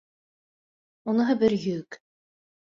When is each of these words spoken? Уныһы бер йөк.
Уныһы 1.15 1.37
бер 1.45 1.57
йөк. 1.61 2.03